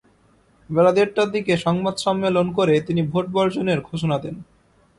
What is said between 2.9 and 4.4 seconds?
Vote বর্জনের ঘোষণা দেন।